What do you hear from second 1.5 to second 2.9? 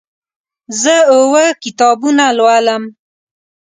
کتابونه لولم.